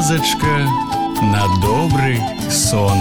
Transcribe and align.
казачка 0.00 0.56
на 1.20 1.44
добрый 1.60 2.18
сон. 2.50 2.98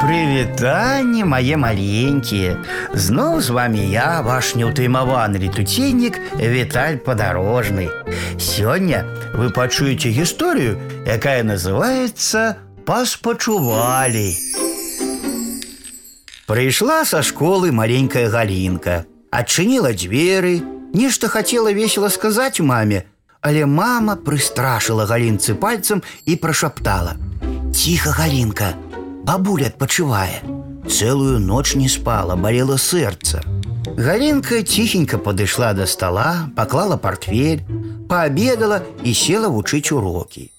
Прывітанне 0.00 1.24
мае 1.28 1.56
маленькія 1.60 2.56
Зноў 2.94 3.40
з 3.44 3.52
вами 3.54 3.84
я 3.92 4.22
ваш 4.24 4.54
неўтаймаваны 4.56 5.38
летуценнік 5.44 6.18
Віталь 6.40 6.98
падарожны 7.04 7.86
Сёння 8.40 9.04
вы 9.36 9.52
пачуеце 9.52 10.08
гісторыю, 10.08 10.80
якая 11.06 11.44
называется 11.44 12.56
паспачувалі 12.88 14.34
Прыйшла 16.48 17.04
са 17.04 17.22
школы 17.22 17.70
маленькая 17.70 18.26
галінка 18.32 19.04
адчыніла 19.30 19.92
дзверы 19.92 20.64
нешта 20.96 21.28
хацела 21.28 21.70
весела 21.70 22.08
сказаць 22.08 22.58
маме 22.58 23.04
але 23.46 23.66
мама 23.66 24.16
прыстрашыла 24.16 25.06
галінцы 25.06 25.54
пальцам 25.54 26.02
і 26.26 26.36
прашаптала 26.36 27.16
Ціха 27.74 28.10
галінка 28.10 28.74
бабуля 29.24 29.72
адпачывае 29.72 30.42
Цэлую 30.88 31.38
ноч 31.38 31.74
не 31.74 31.88
спала, 31.88 32.36
балела 32.36 32.76
сэрца 32.76 33.42
Галінка 33.96 34.62
ціхенька 34.62 35.18
падышла 35.18 35.72
да 35.74 35.86
стола, 35.86 36.48
паклала 36.56 36.96
портфель, 36.96 37.60
паабедала 38.08 38.80
і 39.04 39.12
села 39.14 39.48
вучыць 39.48 39.92
урокі. 39.92 40.50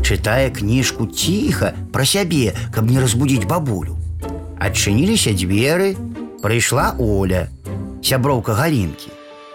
Чытае 0.00 0.50
кніжку 0.50 1.06
ціха 1.06 1.74
пра 1.92 2.06
сябе, 2.06 2.54
каб 2.74 2.90
не 2.90 3.00
разбудзіць 3.02 3.48
бабулю. 3.50 3.98
Адчыніліся 4.58 5.34
дзверы, 5.34 5.96
прыйшла 6.42 6.94
Оля, 6.98 7.48
сяброўка 8.02 8.54
галінкі. 8.54 9.10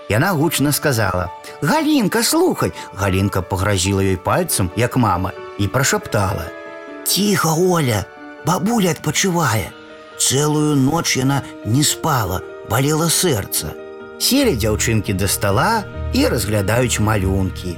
Яна 0.10 0.32
гучна 0.32 0.72
сказала: « 0.72 1.41
Галінка, 1.62 2.24
слухай, 2.24 2.72
Галінка 2.94 3.42
пагразіла 3.42 4.02
ёй 4.02 4.18
пальцам, 4.18 4.70
як 4.76 4.98
мама, 4.98 5.32
і 5.60 5.68
прашаптала: « 5.68 7.04
Ціха, 7.06 7.54
Оля, 7.54 8.06
бабуля 8.46 8.92
адпачывае. 8.92 9.72
Цэлую 10.18 10.76
ноч 10.76 11.18
яна 11.18 11.42
не 11.66 11.84
спала, 11.84 12.42
балела 12.70 13.10
сэрца. 13.10 13.74
Селі 14.20 14.58
дзяўчынкі 14.58 15.14
да 15.14 15.28
стола 15.30 15.86
і 16.14 16.26
разглядаюць 16.28 17.00
малюнкі. 17.00 17.78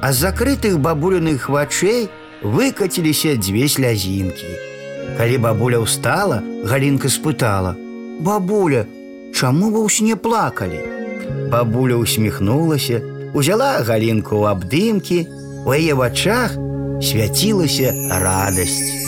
А 0.00 0.12
з 0.12 0.24
закрытых 0.24 0.76
бабуліных 0.78 1.48
вачэй 1.48 2.08
выкаціліся 2.42 3.36
дзве 3.36 3.68
слязінкі. 3.68 4.50
Калі 5.16 5.36
бабуля 5.38 5.80
ўстала, 5.80 6.40
Галінка 6.64 7.08
спытала: « 7.08 8.20
Бабуля, 8.20 8.84
чаму 9.32 9.72
вы 9.72 9.84
ў 9.84 9.88
сне 9.88 10.16
плакалі? 10.16 10.80
Бабуля 11.50 11.96
усміхнулася, 11.96 13.00
узяла 13.34 13.82
галінку 13.86 14.42
ў 14.42 14.44
абдымкі, 14.54 15.18
у 15.66 15.76
яе 15.76 15.94
вачах 15.94 16.56
свяцілася 17.02 17.92
радасць. 18.20 19.00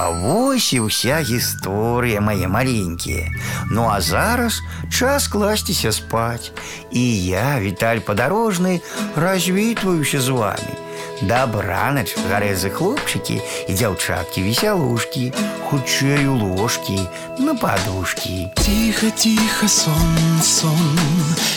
А 0.00 0.08
вось 0.10 0.72
і 0.72 0.88
ўся 0.88 1.20
гісторыя 1.20 2.24
мае 2.24 2.48
маленькія. 2.48 3.28
Ну 3.68 3.84
а 3.84 4.00
зараз 4.00 4.62
час 4.88 5.28
класціся 5.28 5.92
спаць. 5.92 6.52
І 6.88 7.04
я, 7.28 7.60
Віталь 7.60 8.00
падарожны, 8.00 8.80
развітваюся 9.12 10.20
з 10.20 10.28
вами. 10.32 10.72
Дабранач, 11.20 12.16
гарэзы 12.32 12.72
хлопчыкі 12.72 13.44
і 13.68 13.72
дзяўчаткі 13.76 14.40
весялушкі, 14.40 15.36
хутчэй 15.68 16.24
у 16.32 16.36
ложкі, 16.56 16.96
на 17.36 17.52
падушкі. 17.52 18.48
Тихо, 18.56 19.12
тихо, 19.12 19.68
сон, 19.68 20.16
сон, 20.40 20.96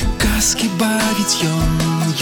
казкі 0.03 0.06
бавіць 1.27 1.43
ён, 1.47 1.71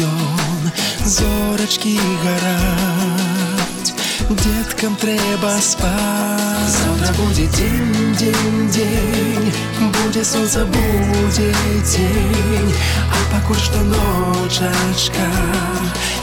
ён, 0.05 0.69
зорачкі 1.05 1.97
гараць. 2.23 3.91
Деткам 4.29 4.95
трэба 4.95 5.51
спаць. 5.61 6.75
Завтра 6.75 7.11
будзе 7.19 7.47
дзень, 7.57 8.15
дзень, 8.15 8.69
дзень, 8.71 9.51
будзе 9.97 10.23
сонца, 10.23 10.65
будзе 10.65 11.51
дзень, 11.83 12.73
а 13.11 13.19
пакуль 13.33 13.59
што 13.59 13.83
ночачка, 13.91 15.27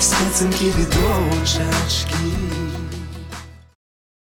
спецынкі 0.01 0.73
відочачкі. 0.79 2.72